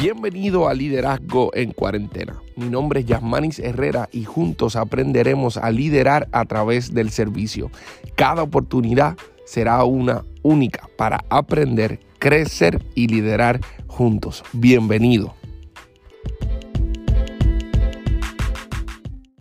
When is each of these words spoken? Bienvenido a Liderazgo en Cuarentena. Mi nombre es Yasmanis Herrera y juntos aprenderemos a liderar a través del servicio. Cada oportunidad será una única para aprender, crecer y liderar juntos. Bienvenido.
Bienvenido 0.00 0.66
a 0.66 0.72
Liderazgo 0.72 1.50
en 1.52 1.72
Cuarentena. 1.72 2.40
Mi 2.56 2.70
nombre 2.70 3.00
es 3.00 3.06
Yasmanis 3.06 3.58
Herrera 3.58 4.08
y 4.10 4.24
juntos 4.24 4.74
aprenderemos 4.74 5.58
a 5.58 5.70
liderar 5.70 6.26
a 6.32 6.46
través 6.46 6.94
del 6.94 7.10
servicio. 7.10 7.70
Cada 8.14 8.42
oportunidad 8.42 9.18
será 9.44 9.84
una 9.84 10.24
única 10.42 10.88
para 10.96 11.20
aprender, 11.28 12.00
crecer 12.18 12.82
y 12.94 13.08
liderar 13.08 13.60
juntos. 13.88 14.42
Bienvenido. 14.54 15.34